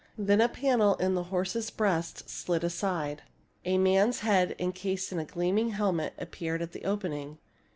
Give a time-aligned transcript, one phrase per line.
[0.17, 3.21] Then a panel in the horse's breast slid aside.
[3.65, 7.37] A man's head, encased in a gleaming helmet, appeared at the opening.